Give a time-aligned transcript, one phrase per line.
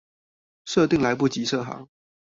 [0.65, 1.87] 設定來不及設好